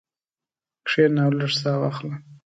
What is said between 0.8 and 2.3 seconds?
کښېنه او لږه ساه واخله.